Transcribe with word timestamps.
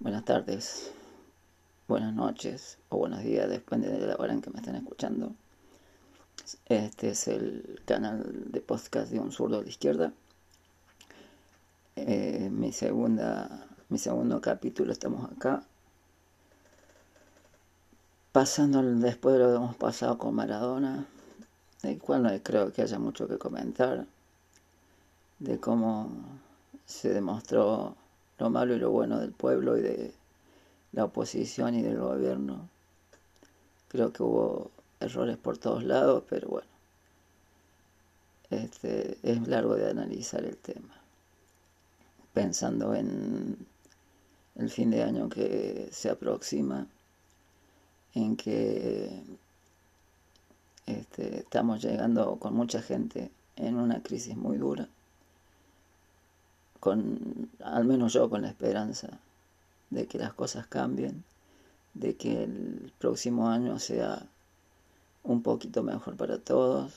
buenas 0.00 0.24
tardes, 0.24 0.92
buenas 1.86 2.14
noches 2.14 2.78
o 2.88 2.96
buenos 2.96 3.22
días, 3.22 3.50
depende 3.50 3.90
de 3.90 4.06
la 4.06 4.16
hora 4.16 4.32
en 4.32 4.40
que 4.40 4.48
me 4.48 4.58
estén 4.58 4.74
escuchando. 4.74 5.34
Este 6.64 7.10
es 7.10 7.28
el 7.28 7.82
canal 7.84 8.50
de 8.50 8.60
podcast 8.62 9.12
de 9.12 9.20
un 9.20 9.30
zurdo 9.30 9.58
de 9.58 9.64
la 9.64 9.68
izquierda. 9.68 10.12
Eh, 11.96 12.48
mi 12.50 12.72
segunda, 12.72 13.66
mi 13.90 13.98
segundo 13.98 14.40
capítulo 14.40 14.90
estamos 14.90 15.30
acá. 15.30 15.62
Pasando 18.32 18.82
después 18.82 19.34
de 19.34 19.40
lo 19.40 19.48
que 19.50 19.56
hemos 19.56 19.76
pasado 19.76 20.16
con 20.16 20.34
Maradona, 20.34 21.04
del 21.82 21.98
cual 21.98 22.22
no 22.22 22.30
creo 22.42 22.72
que 22.72 22.80
haya 22.80 22.98
mucho 22.98 23.28
que 23.28 23.36
comentar, 23.36 24.06
de 25.40 25.60
cómo 25.60 26.10
se 26.86 27.10
demostró 27.12 27.96
lo 28.40 28.48
malo 28.48 28.74
y 28.74 28.78
lo 28.78 28.90
bueno 28.90 29.20
del 29.20 29.32
pueblo 29.32 29.76
y 29.76 29.82
de 29.82 30.14
la 30.92 31.04
oposición 31.04 31.74
y 31.74 31.82
del 31.82 31.98
gobierno. 31.98 32.68
Creo 33.88 34.12
que 34.12 34.22
hubo 34.22 34.70
errores 34.98 35.36
por 35.36 35.58
todos 35.58 35.84
lados, 35.84 36.24
pero 36.28 36.48
bueno, 36.48 36.68
este, 38.48 39.18
es 39.22 39.46
largo 39.46 39.74
de 39.74 39.90
analizar 39.90 40.42
el 40.44 40.56
tema. 40.56 41.02
Pensando 42.32 42.94
en 42.94 43.58
el 44.56 44.70
fin 44.70 44.90
de 44.90 45.02
año 45.02 45.28
que 45.28 45.90
se 45.92 46.08
aproxima, 46.08 46.86
en 48.14 48.36
que 48.36 49.22
este, 50.86 51.40
estamos 51.40 51.82
llegando 51.82 52.36
con 52.36 52.54
mucha 52.54 52.80
gente 52.80 53.30
en 53.56 53.76
una 53.76 54.02
crisis 54.02 54.34
muy 54.34 54.56
dura 54.56 54.88
con, 56.80 57.50
al 57.62 57.84
menos 57.84 58.14
yo 58.14 58.28
con 58.30 58.42
la 58.42 58.48
esperanza 58.48 59.20
de 59.90 60.06
que 60.06 60.18
las 60.18 60.32
cosas 60.32 60.66
cambien, 60.66 61.24
de 61.94 62.16
que 62.16 62.44
el 62.44 62.92
próximo 62.98 63.48
año 63.48 63.78
sea 63.78 64.26
un 65.22 65.42
poquito 65.42 65.82
mejor 65.82 66.16
para 66.16 66.38
todos 66.38 66.92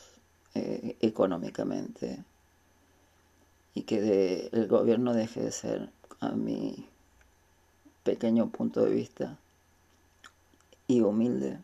eh, 0.56 0.96
económicamente 1.02 2.24
y 3.74 3.82
que 3.82 4.50
el 4.52 4.68
gobierno 4.68 5.14
deje 5.14 5.42
de 5.42 5.52
ser, 5.52 5.90
a 6.20 6.30
mi 6.30 6.88
pequeño 8.04 8.50
punto 8.50 8.82
de 8.86 8.92
vista 8.92 9.38
y 10.88 11.02
humilde, 11.02 11.60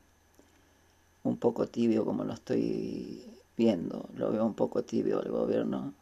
un 1.23 1.37
poco 1.37 1.67
tibio 1.67 2.03
como 2.03 2.23
lo 2.23 2.33
estoy 2.33 3.23
viendo, 3.55 4.09
lo 4.15 4.31
veo 4.31 4.45
un 4.45 4.55
poco 4.55 4.83
tibio 4.83 5.21
el 5.21 5.31
gobierno 5.31 5.93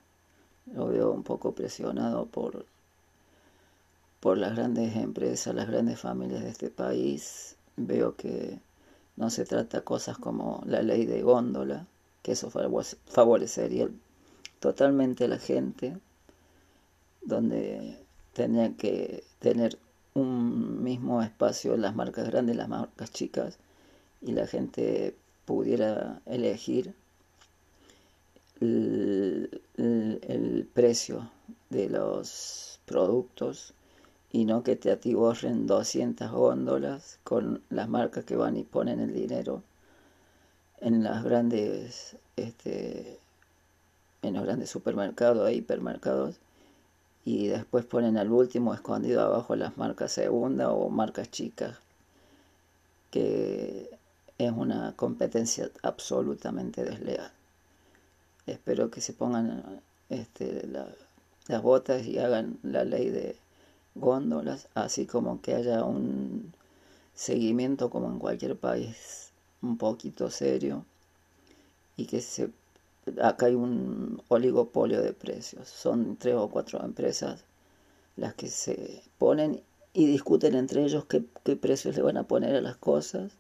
lo 0.74 0.88
veo 0.88 1.12
un 1.12 1.24
poco 1.24 1.54
presionado 1.54 2.26
por, 2.26 2.66
por 4.20 4.38
las 4.38 4.56
grandes 4.56 4.96
empresas, 4.96 5.56
las 5.56 5.68
grandes 5.68 6.00
familias 6.00 6.44
de 6.44 6.50
este 6.50 6.70
país. 6.70 7.56
Veo 7.76 8.16
que 8.16 8.60
no 9.16 9.30
se 9.30 9.46
trata 9.46 9.82
cosas 9.82 10.18
como 10.18 10.64
la 10.66 10.82
ley 10.82 11.06
de 11.06 11.22
góndola, 11.22 11.88
que 12.22 12.34
eso 12.34 12.50
favorecería 12.50 13.90
totalmente 14.60 15.26
a 15.26 15.28
la 15.28 15.40
gente, 15.40 15.98
donde 17.22 17.98
tenía 18.34 18.76
que 18.76 19.24
tener 19.40 19.78
un 20.14 20.84
mismo 20.84 21.22
espacio 21.22 21.78
las 21.78 21.96
marcas 21.96 22.28
grandes 22.28 22.56
y 22.56 22.58
las 22.58 22.70
marcas 22.70 23.12
chicas, 23.12 23.58
y 24.22 24.32
la 24.32 24.48
gente 24.48 25.16
pudiera 25.46 26.22
elegir 26.26 26.94
el, 28.60 29.07
precio 30.78 31.32
de 31.72 31.90
los 31.90 32.80
productos 32.86 33.74
y 34.32 34.46
no 34.46 34.62
que 34.62 34.76
te 34.76 34.92
atiborren 34.92 35.66
200 35.66 36.32
góndolas 36.32 37.18
con 37.24 37.64
las 37.72 37.90
marcas 37.90 38.26
que 38.26 38.36
van 38.36 38.58
y 38.58 38.64
ponen 38.64 39.00
el 39.00 39.12
dinero 39.12 39.64
en 40.80 41.04
las 41.04 41.24
grandes 41.24 42.16
este, 42.36 43.18
en 44.22 44.36
los 44.36 44.44
grandes 44.46 44.70
supermercados 44.70 45.50
e 45.50 45.56
hipermercados 45.56 46.36
y 47.26 47.48
después 47.48 47.84
ponen 47.84 48.16
al 48.16 48.32
último 48.32 48.76
escondido 48.76 49.22
abajo 49.22 49.56
las 49.56 49.78
marcas 49.78 50.12
segunda 50.12 50.72
o 50.72 50.90
marcas 50.90 51.32
chicas 51.32 51.76
que 53.10 53.90
es 54.38 54.52
una 54.52 54.94
competencia 54.96 55.72
absolutamente 55.82 56.84
desleal. 56.84 57.32
Espero 58.46 58.92
que 58.92 59.02
se 59.02 59.14
pongan 59.14 59.82
este, 60.10 60.68
las 61.48 61.62
botas 61.62 62.06
y 62.06 62.20
hagan 62.20 62.58
la 62.64 62.84
ley 62.84 63.10
de 63.10 63.36
góndolas, 63.96 64.68
así 64.76 65.06
como 65.06 65.42
que 65.42 65.56
haya 65.56 65.84
un 65.84 66.54
seguimiento 67.14 67.90
como 67.90 68.10
en 68.10 68.20
cualquier 68.20 68.58
país 68.58 69.32
un 69.62 69.78
poquito 69.78 70.30
serio 70.30 70.86
y 71.96 72.06
que 72.06 72.22
se 72.22 72.52
acá 73.22 73.48
hay 73.48 73.56
un 73.56 74.22
oligopolio 74.28 75.02
de 75.02 75.14
precios. 75.14 75.68
Son 75.68 76.18
tres 76.18 76.36
o 76.36 76.50
cuatro 76.50 76.84
empresas 76.84 77.44
las 78.16 78.34
que 78.34 78.48
se 78.48 79.04
ponen 79.18 79.62
y 79.94 80.06
discuten 80.06 80.56
entre 80.56 80.84
ellos 80.84 81.06
qué, 81.06 81.24
qué 81.44 81.56
precios 81.56 81.96
le 81.96 82.02
van 82.02 82.18
a 82.18 82.24
poner 82.24 82.56
a 82.56 82.62
las 82.62 82.78
cosas. 82.78 83.32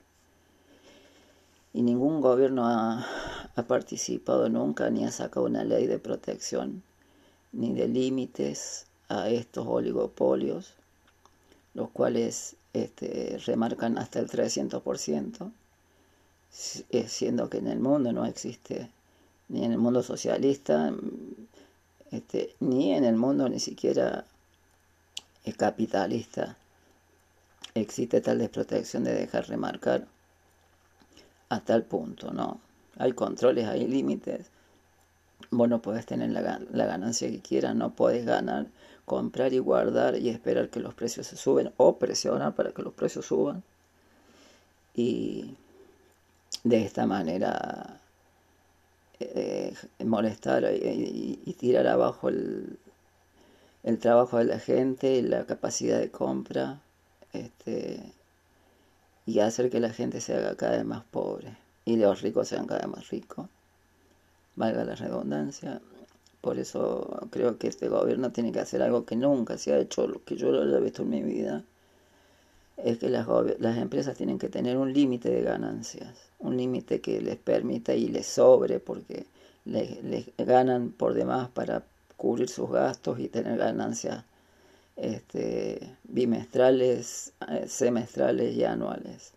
Y 1.73 1.81
ningún 1.81 2.21
gobierno 2.21 2.65
ha, 2.65 3.05
ha 3.57 3.63
participado 3.63 4.49
nunca 4.49 4.91
ni 4.91 5.03
ha 5.03 5.11
sacado 5.11 5.47
una 5.47 5.63
ley 5.63 5.87
de 5.87 5.97
protección 5.97 6.83
ni 7.51 7.73
de 7.73 7.87
límites 7.87 8.85
a 9.09 9.29
estos 9.29 9.65
oligopolios, 9.65 10.75
los 11.73 11.89
cuales 11.89 12.55
este, 12.73 13.41
remarcan 13.47 13.97
hasta 13.97 14.19
el 14.19 14.29
300%, 14.29 15.51
eh, 16.91 17.07
siendo 17.07 17.49
que 17.49 17.57
en 17.57 17.67
el 17.67 17.79
mundo 17.79 18.13
no 18.13 18.25
existe, 18.25 18.91
ni 19.49 19.65
en 19.65 19.71
el 19.71 19.79
mundo 19.79 20.03
socialista, 20.03 20.93
este, 22.11 22.55
ni 22.59 22.93
en 22.93 23.05
el 23.05 23.15
mundo 23.15 23.49
ni 23.49 23.59
siquiera 23.59 24.25
capitalista, 25.57 26.57
existe 27.73 28.21
tal 28.21 28.37
desprotección 28.37 29.03
de 29.03 29.15
dejar 29.15 29.47
remarcar 29.47 30.05
a 31.49 31.59
tal 31.61 31.83
punto, 31.83 32.31
¿no? 32.31 32.66
Hay 32.99 33.13
controles, 33.13 33.67
hay 33.67 33.87
límites. 33.87 34.51
Vos 35.51 35.69
no 35.69 35.79
tener 35.79 36.29
la, 36.31 36.85
ganancia 36.85 37.29
que 37.29 37.41
quieras, 37.41 37.75
no 37.75 37.95
podés 37.95 38.25
ganar, 38.25 38.67
comprar 39.05 39.53
y 39.53 39.59
guardar 39.59 40.17
y 40.17 40.29
esperar 40.29 40.69
que 40.69 40.79
los 40.79 40.93
precios 40.93 41.27
se 41.27 41.37
suben 41.37 41.71
o 41.77 41.97
presionar 41.97 42.55
para 42.55 42.71
que 42.71 42.81
los 42.81 42.93
precios 42.93 43.25
suban. 43.27 43.63
Y 44.95 45.55
de 46.63 46.83
esta 46.83 47.05
manera 47.05 48.01
eh, 49.19 49.73
molestar 50.03 50.63
y, 50.73 51.39
y, 51.45 51.53
tirar 51.53 51.87
abajo 51.87 52.29
el, 52.29 52.79
el 53.83 53.99
trabajo 53.99 54.37
de 54.37 54.45
la 54.45 54.59
gente, 54.59 55.21
la 55.21 55.45
capacidad 55.45 55.99
de 55.99 56.11
compra, 56.11 56.81
este, 57.33 58.11
y 59.25 59.39
hacer 59.39 59.69
que 59.69 59.79
la 59.79 59.91
gente 59.91 60.19
se 60.21 60.35
haga 60.35 60.55
cada 60.55 60.77
vez 60.77 60.85
más 60.85 61.03
pobre 61.03 61.66
y 61.87 61.95
los 61.95 62.21
ricos 62.21 62.49
sean 62.49 62.67
cada 62.67 62.81
vez 62.81 62.89
más 62.89 63.09
ricos, 63.09 63.47
valga 64.57 64.83
la 64.83 64.95
redundancia. 64.95 65.81
Por 66.41 66.59
eso 66.59 67.27
creo 67.31 67.57
que 67.57 67.69
este 67.69 67.87
gobierno 67.87 68.33
tiene 68.33 68.51
que 68.51 68.59
hacer 68.59 68.81
algo 68.81 69.05
que 69.05 69.15
nunca 69.15 69.57
se 69.57 69.71
ha 69.71 69.79
hecho, 69.79 70.05
lo 70.05 70.21
que 70.25 70.35
yo 70.35 70.51
lo 70.51 70.77
he 70.77 70.81
visto 70.81 71.03
en 71.03 71.09
mi 71.09 71.23
vida, 71.23 71.63
es 72.75 72.97
que 72.97 73.09
las, 73.09 73.25
las 73.59 73.77
empresas 73.77 74.17
tienen 74.17 74.37
que 74.37 74.49
tener 74.49 74.75
un 74.77 74.91
límite 74.91 75.29
de 75.29 75.41
ganancias, 75.43 76.13
un 76.39 76.57
límite 76.57 76.99
que 76.99 77.21
les 77.21 77.37
permita 77.37 77.93
y 77.95 78.09
les 78.09 78.27
sobre, 78.27 78.81
porque 78.81 79.25
les, 79.63 80.29
ganan 80.37 80.89
por 80.91 81.13
demás 81.13 81.49
para 81.51 81.83
cubrir 82.17 82.49
sus 82.49 82.69
gastos 82.69 83.17
y 83.17 83.29
tener 83.29 83.57
ganancias 83.57 84.25
este, 84.97 85.95
bimestrales, 86.03 87.31
eh, 87.47 87.65
semestrales 87.69 88.53
y 88.57 88.65
anuales. 88.65 89.36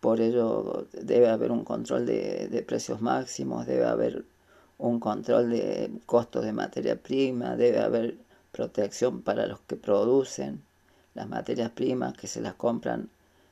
Por 0.00 0.20
ello 0.20 0.86
debe 0.92 1.28
haber 1.28 1.50
un 1.50 1.64
control 1.64 2.06
de, 2.06 2.64
precios 2.66 3.00
máximos, 3.00 3.66
debe 3.66 3.84
haber 3.84 4.24
un 4.78 5.00
control 5.00 5.50
de 5.50 5.90
costos 6.06 6.44
de 6.44 6.52
materia 6.52 6.96
prima, 6.96 7.56
debe 7.56 7.80
haber 7.80 8.16
protección 8.52 9.22
para 9.22 9.46
los 9.46 9.60
que 9.60 9.76
producen 9.76 10.62
las 11.14 11.28
materias 11.28 11.70
primas 11.70 12.16
que 12.16 12.28
se 12.28 12.40
las 12.40 12.54
compran 12.54 13.08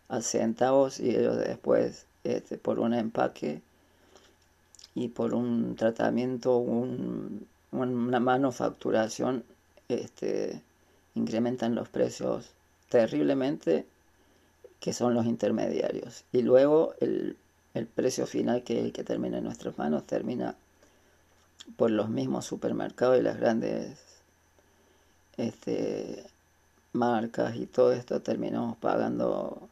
a 0.08 0.20
centavos 0.20 1.00
y 1.00 1.10
ellos 1.10 1.36
después 1.36 2.06
este, 2.22 2.58
por 2.58 2.78
un 2.78 2.94
empaque 2.94 3.60
y 4.94 5.08
por 5.08 5.34
un 5.34 5.74
tratamiento, 5.74 6.56
un, 6.58 7.46
una 7.72 8.20
manufacturación, 8.20 9.44
este, 9.88 10.62
incrementan 11.14 11.74
los 11.74 11.88
precios 11.88 12.50
terriblemente 12.88 13.86
que 14.80 14.92
son 14.92 15.14
los 15.14 15.26
intermediarios. 15.26 16.24
Y 16.32 16.42
luego 16.42 16.94
el, 17.00 17.36
precio 17.94 18.26
final, 18.26 18.62
que 18.62 18.78
es 18.78 18.84
el 18.86 18.92
que 18.92 19.04
termina 19.04 19.38
en 19.38 19.44
nuestras 19.44 19.76
manos, 19.78 20.06
termina 20.06 20.56
por 21.76 21.90
los 21.90 22.08
mismos 22.08 22.44
supermercados 22.46 23.18
y 23.18 23.22
las 23.22 23.38
grandes 23.38 23.98
este, 25.36 26.24
marcas 26.92 27.56
y 27.56 27.66
todo 27.66 27.92
esto 27.92 28.22
terminamos 28.22 28.76
pagando 28.78 29.68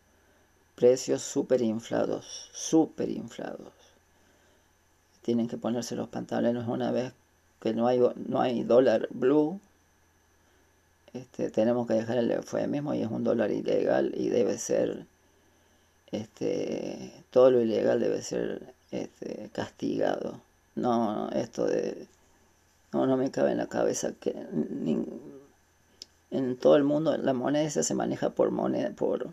precios 0.75 1.23
súper 1.23 1.63
inflados, 1.63 2.51
súper 2.53 3.11
inflados. 3.11 3.73
Tienen 5.23 5.49
que 5.49 5.57
ponerse 5.57 5.97
los 5.97 6.09
pantalones 6.09 6.67
una 6.69 6.91
vez 6.91 7.13
que 7.61 7.73
no 7.73 7.87
hay, 7.87 8.01
no 8.17 8.41
hay 8.41 8.63
dólar 8.65 9.09
blue. 9.11 9.61
Este, 11.15 11.49
tenemos 11.49 11.87
que 11.87 11.95
dejar 11.95 12.19
el 12.19 12.31
eufemismo 12.33 12.93
y 12.93 13.03
es 13.03 13.09
un 13.09 13.23
dólar 13.23 13.53
ilegal 13.53 14.13
y 14.17 14.31
debe 14.31 14.59
ser, 14.59 15.07
este, 16.11 17.13
todo 17.31 17.53
lo 17.53 17.61
ilegal 17.63 18.01
debe 18.01 18.21
ser 18.21 18.75
este, 18.91 19.49
castigado. 19.53 20.41
No, 20.75 21.31
esto 21.31 21.67
de, 21.67 22.09
no, 22.93 23.07
no 23.07 23.17
me 23.17 23.31
cabe 23.31 23.53
en 23.53 23.59
la 23.59 23.69
cabeza 23.69 24.13
que 24.21 24.35
en 26.33 26.57
todo 26.57 26.75
el 26.75 26.83
mundo 26.83 27.17
la 27.17 27.33
moneda 27.33 27.71
se 27.71 27.95
maneja 27.95 28.31
por 28.31 28.51
moneda, 28.51 28.91
por, 28.91 29.29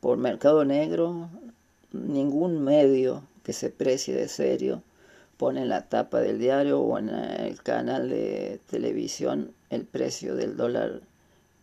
por 0.00 0.18
mercado 0.18 0.64
negro, 0.64 1.30
ningún 1.92 2.64
medio 2.64 3.22
que 3.44 3.52
se 3.52 3.70
precie 3.70 4.16
de 4.16 4.26
serio 4.26 4.82
pone 5.36 5.62
en 5.62 5.68
la 5.68 5.88
tapa 5.88 6.20
del 6.20 6.40
diario 6.40 6.80
o 6.80 6.98
en 6.98 7.10
el 7.10 7.62
canal 7.62 8.08
de 8.08 8.60
televisión 8.68 9.52
el 9.70 9.84
precio 9.84 10.34
del 10.34 10.56
dólar 10.56 11.00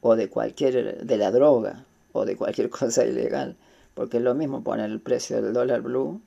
o 0.01 0.15
de 0.15 0.29
cualquier 0.29 1.05
de 1.05 1.17
la 1.17 1.31
droga 1.31 1.85
o 2.13 2.25
de 2.25 2.35
cualquier 2.35 2.69
cosa 2.79 3.05
ilegal, 3.05 3.55
porque 3.93 4.17
es 4.17 4.23
lo 4.23 4.35
mismo 4.35 4.63
poner 4.63 4.89
el 4.89 4.99
precio 4.99 5.41
del 5.41 5.53
dólar 5.53 5.81
blue 5.81 6.21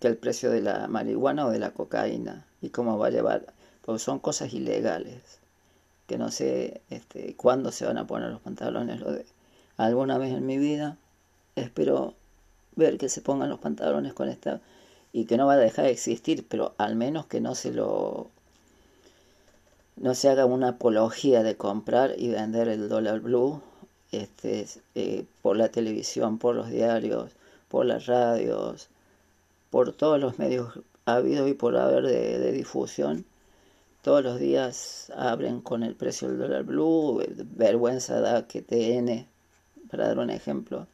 que 0.00 0.08
el 0.08 0.16
precio 0.16 0.50
de 0.50 0.60
la 0.60 0.88
marihuana 0.88 1.46
o 1.46 1.50
de 1.50 1.58
la 1.58 1.70
cocaína 1.70 2.46
y 2.60 2.70
cómo 2.70 2.98
va 2.98 3.08
a 3.08 3.10
llevar, 3.10 3.46
porque 3.82 4.00
son 4.00 4.18
cosas 4.18 4.52
ilegales 4.52 5.40
que 6.06 6.18
no 6.18 6.30
sé 6.30 6.82
este, 6.90 7.34
cuándo 7.36 7.72
se 7.72 7.86
van 7.86 7.98
a 7.98 8.06
poner 8.06 8.30
los 8.30 8.40
pantalones. 8.40 9.00
Lo 9.00 9.12
de, 9.12 9.24
alguna 9.76 10.18
vez 10.18 10.34
en 10.34 10.46
mi 10.46 10.58
vida 10.58 10.98
espero 11.56 12.14
ver 12.76 12.98
que 12.98 13.08
se 13.08 13.22
pongan 13.22 13.48
los 13.48 13.60
pantalones 13.60 14.12
con 14.12 14.28
esta 14.28 14.60
y 15.12 15.26
que 15.26 15.36
no 15.36 15.46
va 15.46 15.54
a 15.54 15.58
dejar 15.58 15.84
de 15.86 15.92
existir, 15.92 16.46
pero 16.48 16.74
al 16.76 16.96
menos 16.96 17.26
que 17.26 17.40
no 17.40 17.54
se 17.54 17.72
lo 17.72 18.30
no 19.96 20.14
se 20.14 20.28
haga 20.28 20.44
una 20.44 20.70
apología 20.70 21.42
de 21.42 21.56
comprar 21.56 22.14
y 22.18 22.28
vender 22.28 22.68
el 22.68 22.88
dólar 22.88 23.20
blue 23.20 23.62
este, 24.12 24.66
eh, 24.94 25.24
por 25.42 25.56
la 25.56 25.68
televisión, 25.68 26.38
por 26.38 26.54
los 26.54 26.70
diarios, 26.70 27.32
por 27.68 27.86
las 27.86 28.06
radios, 28.06 28.88
por 29.70 29.92
todos 29.92 30.20
los 30.20 30.38
medios 30.38 30.80
habidos 31.04 31.48
y 31.48 31.54
por 31.54 31.76
haber 31.76 32.04
de 32.04 32.52
difusión. 32.52 33.24
Todos 34.04 34.22
los 34.22 34.38
días 34.38 35.10
abren 35.16 35.62
con 35.62 35.82
el 35.82 35.94
precio 35.94 36.28
del 36.28 36.38
dólar 36.38 36.64
blue, 36.64 37.24
vergüenza 37.56 38.20
da 38.20 38.46
que 38.46 38.60
TN, 38.60 39.26
para 39.88 40.08
dar 40.08 40.18
un 40.18 40.28
ejemplo, 40.28 40.86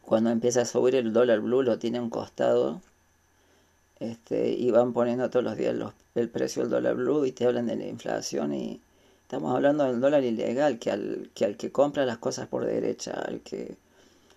cuando 0.00 0.30
empieza 0.30 0.60
a 0.60 0.66
subir 0.66 0.94
el 0.94 1.12
dólar 1.12 1.40
blue 1.40 1.62
lo 1.62 1.80
tiene 1.80 1.98
un 1.98 2.10
costado 2.10 2.80
este, 4.00 4.50
y 4.50 4.70
van 4.70 4.92
poniendo 4.92 5.30
todos 5.30 5.44
los 5.44 5.56
días 5.56 5.74
el 6.14 6.28
precio 6.28 6.62
del 6.62 6.70
dólar 6.70 6.96
blue 6.96 7.24
y 7.24 7.32
te 7.32 7.46
hablan 7.46 7.66
de 7.66 7.76
la 7.76 7.86
inflación 7.86 8.52
y 8.54 8.80
estamos 9.22 9.54
hablando 9.54 9.84
del 9.84 10.00
dólar 10.00 10.24
ilegal, 10.24 10.78
que 10.78 10.90
al 10.90 11.30
que, 11.34 11.44
al 11.44 11.56
que 11.56 11.72
compra 11.72 12.04
las 12.04 12.18
cosas 12.18 12.48
por 12.48 12.64
derecha, 12.64 13.12
al 13.12 13.40
que 13.40 13.76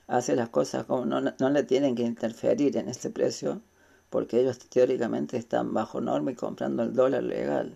hace 0.08 0.36
las 0.36 0.50
cosas 0.50 0.86
como 0.86 1.06
no, 1.06 1.22
no 1.22 1.50
le 1.50 1.64
tienen 1.64 1.96
que 1.96 2.04
interferir 2.04 2.78
en 2.78 2.90
este 2.90 3.10
precio, 3.10 3.62
porque 4.10 4.40
ellos 4.40 4.60
teóricamente 4.60 5.38
están 5.38 5.74
bajo 5.74 6.02
norma 6.02 6.32
y 6.32 6.36
comprando 6.36 6.84
el 6.84 6.94
dólar 6.94 7.24
legal. 7.24 7.76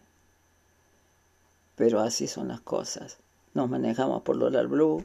Pero 1.75 1.99
así 1.99 2.27
son 2.27 2.47
las 2.47 2.61
cosas. 2.61 3.17
Nos 3.53 3.69
manejamos 3.69 4.21
por 4.21 4.39
dólar 4.39 4.67
blue, 4.67 5.03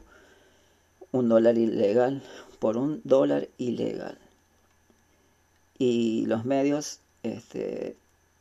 un 1.11 1.27
dólar 1.27 1.57
ilegal, 1.57 2.23
por 2.59 2.77
un 2.77 3.01
dólar 3.03 3.49
ilegal. 3.57 4.17
Y 5.77 6.25
los 6.25 6.45
medios 6.45 6.99
este, 7.23 7.95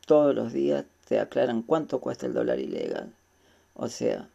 todos 0.07 0.35
los 0.35 0.53
días 0.53 0.85
te 1.09 1.21
aclaran 1.21 1.63
cuánto 1.63 2.01
cuesta 2.01 2.27
el 2.27 2.35
dólar 2.35 2.59
ilegal. 2.59 3.13
O 3.75 3.89
sea, 3.89 4.29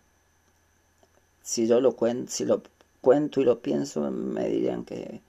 si 1.44 1.68
yo 1.68 1.82
lo 1.82 1.96
cuento, 1.96 2.32
si 2.32 2.46
lo 2.46 2.62
cuento 3.02 3.42
y 3.42 3.46
lo 3.46 3.60
pienso, 3.60 4.10
me 4.12 4.48
dirían 4.48 4.86
que 4.86 5.22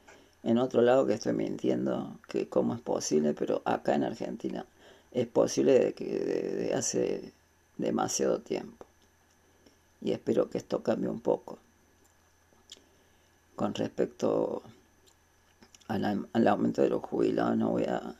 en 0.43 0.59
otro 0.59 0.83
lado 0.83 1.07
que 1.07 1.15
estoy 1.15 1.33
mintiendo, 1.33 2.19
que 2.29 2.49
cómo 2.49 2.75
es 2.75 2.81
posible, 2.81 3.33
pero 3.33 3.63
acá 3.65 3.95
en 3.95 4.05
Argentina 4.05 4.67
es 5.13 5.27
posible 5.27 5.79
de 5.79 5.93
que 5.95 6.05
de, 6.05 6.75
hace 6.75 7.33
demasiado 7.79 8.41
tiempo. 8.41 8.87
Y 10.01 10.13
espero 10.13 10.51
que 10.51 10.59
esto 10.59 10.83
cambie 10.83 11.09
un 11.09 11.21
poco. 11.21 11.59
Con 13.55 13.75
respecto 13.75 14.63
al, 15.93 16.29
al 16.33 16.49
aumento 16.49 16.83
de 16.83 16.89
los 16.89 17.03
jubilados, 17.03 17.57
no 17.57 17.71
voy 17.71 17.85
a 17.85 18.15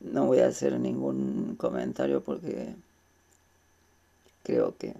no 0.00 0.26
voy 0.26 0.40
a 0.40 0.48
hacer 0.48 0.78
ningún 0.80 1.56
comentario 1.56 2.22
porque 2.22 2.74
creo 4.42 4.74
que 4.78 4.94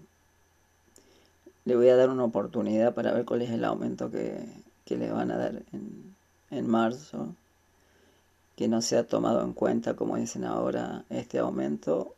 le 1.64 1.76
voy 1.76 1.88
a 1.88 1.96
dar 1.96 2.10
una 2.10 2.24
oportunidad 2.24 2.94
para 2.94 3.12
ver 3.12 3.24
cuál 3.24 3.42
es 3.42 3.50
el 3.50 3.64
aumento 3.64 4.10
que, 4.10 4.42
que 4.84 4.96
le 4.96 5.10
van 5.10 5.30
a 5.30 5.38
dar 5.38 5.62
en, 5.72 6.14
en 6.50 6.68
marzo, 6.68 7.34
que 8.56 8.68
no 8.68 8.82
se 8.82 8.96
ha 8.98 9.06
tomado 9.06 9.42
en 9.42 9.52
cuenta, 9.52 9.94
como 9.94 10.16
dicen 10.16 10.44
ahora, 10.44 11.04
este 11.10 11.38
aumento. 11.38 12.14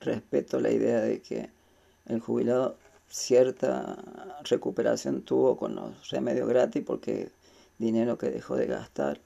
Respeto 0.00 0.60
la 0.60 0.70
idea 0.70 1.00
de 1.00 1.22
que 1.22 1.48
el 2.06 2.20
jubilado 2.20 2.76
cierta 3.08 3.96
recuperación 4.42 5.22
tuvo 5.22 5.56
con 5.56 5.74
los 5.76 6.10
remedios 6.10 6.48
gratis 6.48 6.82
porque 6.84 7.30
dinero 7.78 8.18
que 8.18 8.30
dejó 8.30 8.56
de 8.56 8.66
gastar 8.66 9.20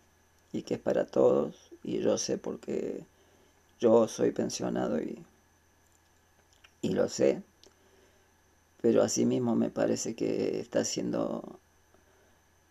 y 0.53 0.63
que 0.63 0.75
es 0.75 0.81
para 0.81 1.07
todos 1.07 1.71
y 1.83 1.99
yo 2.01 2.19
sé 2.19 2.39
porque 2.39 3.05
yo 3.81 4.09
soy 4.09 4.33
pensionado 4.33 5.01
y, 5.01 5.25
y 6.83 6.91
lo 6.93 7.09
sé 7.09 7.43
pero 8.81 9.03
asimismo 9.03 9.55
me 9.57 9.71
parece 9.71 10.15
que 10.15 10.61
está 10.61 10.85
siendo 10.85 11.59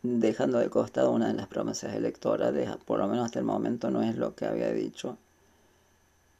dejando 0.03 0.59
de 0.59 0.69
costado 0.69 1.11
una 1.11 1.27
de 1.27 1.33
las 1.33 1.47
promesas 1.47 1.95
electorales, 1.95 2.69
por 2.85 2.99
lo 2.99 3.07
menos 3.07 3.25
hasta 3.25 3.39
el 3.39 3.45
momento 3.45 3.89
no 3.91 4.01
es 4.03 4.15
lo 4.15 4.35
que 4.35 4.45
había 4.45 4.71
dicho 4.71 5.17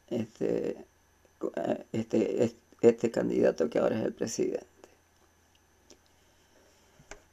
este, 0.08 0.84
este, 1.92 2.56
este 2.80 3.10
candidato 3.10 3.68
que 3.68 3.78
ahora 3.78 3.98
es 3.98 4.04
el 4.04 4.14
presidente. 4.14 4.77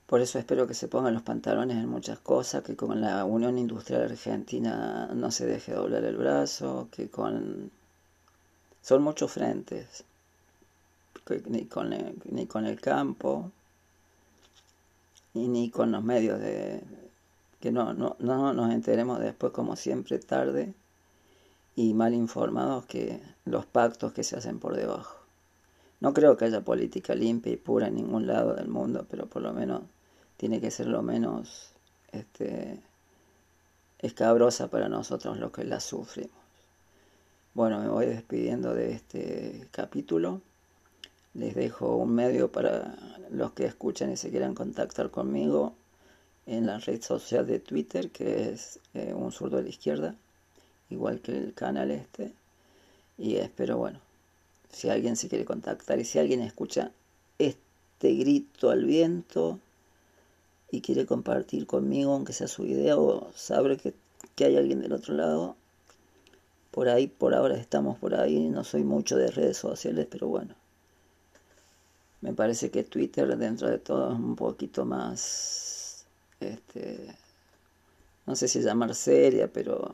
Por 0.07 0.21
eso 0.21 0.37
espero 0.37 0.67
que 0.67 0.75
se 0.75 0.87
pongan 0.87 1.13
los 1.13 1.23
pantalones 1.23 1.77
en 1.77 1.89
muchas 1.89 2.19
cosas, 2.19 2.63
que 2.63 2.75
con 2.75 3.01
la 3.01 3.25
Unión 3.25 3.57
Industrial 3.57 4.03
Argentina 4.03 5.09
no 5.13 5.31
se 5.31 5.47
deje 5.47 5.73
doblar 5.73 6.03
el 6.03 6.17
brazo, 6.17 6.89
que 6.91 7.09
con... 7.09 7.71
Son 8.81 9.01
muchos 9.01 9.31
frentes, 9.31 10.03
ni 11.47 11.65
con 11.65 11.89
ni 12.25 12.45
con 12.45 12.67
el 12.67 12.79
campo, 12.79 13.51
y 15.35 15.47
ni 15.47 15.69
con 15.69 15.91
los 15.91 16.03
medios 16.03 16.39
de 16.39 16.81
que 17.59 17.71
no, 17.71 17.93
no, 17.93 18.15
no 18.19 18.53
nos 18.53 18.71
enteremos 18.71 19.19
después 19.19 19.51
como 19.51 19.75
siempre 19.75 20.17
tarde 20.19 20.73
y 21.75 21.93
mal 21.93 22.13
informados 22.13 22.85
que 22.85 23.19
los 23.43 23.65
pactos 23.65 24.13
que 24.13 24.23
se 24.23 24.37
hacen 24.37 24.59
por 24.59 24.75
debajo. 24.75 25.17
No 25.99 26.13
creo 26.13 26.37
que 26.37 26.45
haya 26.45 26.61
política 26.61 27.15
limpia 27.15 27.51
y 27.51 27.57
pura 27.57 27.87
en 27.87 27.95
ningún 27.95 28.27
lado 28.27 28.53
del 28.53 28.67
mundo, 28.67 29.05
pero 29.09 29.25
por 29.25 29.41
lo 29.41 29.51
menos 29.51 29.81
tiene 30.37 30.59
que 30.61 30.71
ser 30.71 30.87
lo 30.87 31.01
menos 31.01 31.71
este, 32.11 32.79
escabrosa 33.99 34.69
para 34.69 34.89
nosotros 34.89 35.37
los 35.37 35.51
que 35.51 35.63
la 35.63 35.79
sufrimos. 35.79 36.45
Bueno, 37.53 37.79
me 37.79 37.87
voy 37.87 38.05
despidiendo 38.07 38.73
de 38.73 38.91
este 38.91 39.67
capítulo. 39.71 40.41
Les 41.33 41.55
dejo 41.55 41.95
un 41.95 42.13
medio 42.13 42.51
para 42.51 42.95
los 43.31 43.53
que 43.53 43.65
escuchan 43.65 44.11
y 44.11 44.17
se 44.17 44.29
quieran 44.29 44.55
contactar 44.55 45.09
conmigo 45.09 45.73
en 46.45 46.65
la 46.65 46.79
red 46.79 47.01
social 47.01 47.47
de 47.47 47.59
Twitter, 47.59 48.11
que 48.11 48.49
es 48.49 48.79
eh, 48.93 49.13
un 49.13 49.31
zurdo 49.31 49.57
de 49.57 49.63
la 49.63 49.69
izquierda, 49.69 50.15
igual 50.89 51.21
que 51.21 51.31
el 51.31 51.53
canal 51.53 51.91
este. 51.91 52.33
Y 53.17 53.37
espero, 53.37 53.77
bueno, 53.77 53.99
si 54.71 54.89
alguien 54.89 55.15
se 55.15 55.29
quiere 55.29 55.45
contactar 55.45 55.99
y 55.99 56.03
si 56.03 56.19
alguien 56.19 56.41
escucha 56.41 56.91
este 57.39 58.13
grito 58.13 58.69
al 58.69 58.85
viento 58.85 59.59
y 60.75 60.81
quiere 60.81 61.05
compartir 61.05 61.67
conmigo, 61.67 62.13
aunque 62.13 62.33
sea 62.33 62.47
su 62.47 62.65
idea, 62.65 62.97
o 62.97 63.31
sabe 63.35 63.77
que, 63.77 63.93
que 64.35 64.45
hay 64.45 64.57
alguien 64.57 64.81
del 64.81 64.93
otro 64.93 65.13
lado, 65.15 65.55
por 66.71 66.89
ahí, 66.89 67.07
por 67.07 67.33
ahora 67.33 67.55
estamos 67.57 67.97
por 67.99 68.15
ahí, 68.15 68.49
no 68.49 68.63
soy 68.63 68.83
mucho 68.83 69.17
de 69.17 69.31
redes 69.31 69.57
sociales, 69.57 70.07
pero 70.09 70.27
bueno 70.27 70.55
me 72.25 72.33
parece 72.33 72.71
que 72.71 72.83
Twitter 72.83 73.37
dentro 73.37 73.69
de 73.69 73.77
todo 73.77 74.11
es 74.11 74.17
un 74.17 74.35
poquito 74.35 74.83
más, 74.83 76.05
este, 76.39 77.15
no 78.25 78.35
sé 78.35 78.47
si 78.47 78.61
llamar 78.61 78.95
seria, 78.95 79.47
pero 79.47 79.93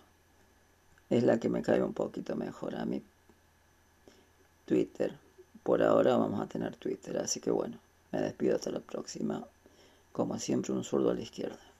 es 1.10 1.24
la 1.24 1.42
que 1.42 1.50
me 1.50 1.62
cae 1.62 1.84
un 1.84 1.92
poquito 1.92 2.38
mejor 2.38 2.76
a 2.76 2.86
mí. 2.86 3.04
Twitter. 4.66 5.14
Por 5.62 5.84
ahora 5.84 6.16
vamos 6.16 6.40
a 6.40 6.48
tener 6.48 6.78
Twitter, 6.78 7.18
así 7.18 7.42
que 7.42 7.52
bueno. 7.52 7.78
Me 8.14 8.22
despido 8.22 8.56
hasta 8.56 8.72
la 8.72 8.80
próxima. 8.80 9.46
Como 10.12 10.40
siempre, 10.40 10.74
un 10.74 10.84
zurdo 10.84 11.10
a 11.12 11.14
la 11.14 11.22
izquierda. 11.22 11.71